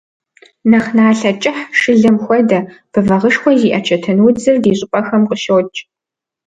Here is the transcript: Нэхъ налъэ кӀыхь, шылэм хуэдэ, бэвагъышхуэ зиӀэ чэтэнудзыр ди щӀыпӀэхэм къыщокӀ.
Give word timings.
Нэхъ 0.69 0.89
налъэ 0.97 1.31
кӀыхь, 1.41 1.63
шылэм 1.79 2.17
хуэдэ, 2.23 2.59
бэвагъышхуэ 2.91 3.51
зиӀэ 3.59 3.79
чэтэнудзыр 3.85 4.57
ди 4.63 4.71
щӀыпӀэхэм 4.77 5.23
къыщокӀ. 5.29 5.79